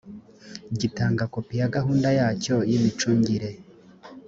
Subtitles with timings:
[0.79, 3.49] gitanga kopi ya gahunda yacyo y’ imicungire